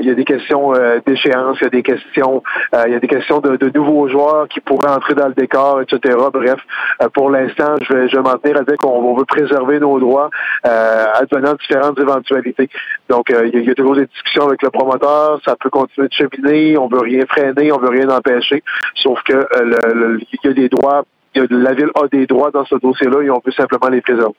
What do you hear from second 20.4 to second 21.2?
y a des droits,